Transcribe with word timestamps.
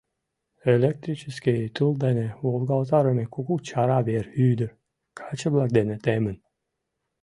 Электрический 0.75 1.63
тул 1.75 1.93
дене 2.05 2.27
волгалтарыме 2.43 3.25
кугу 3.33 3.55
чара 3.67 3.99
вер 4.07 4.25
ӱдыр, 4.49 4.71
каче-влак 5.19 5.69
дене 5.77 5.95
темын. 6.05 6.37